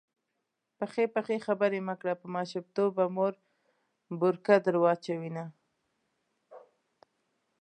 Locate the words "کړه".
2.01-2.13